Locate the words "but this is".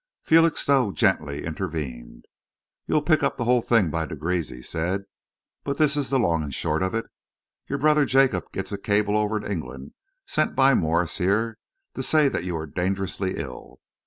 5.63-6.09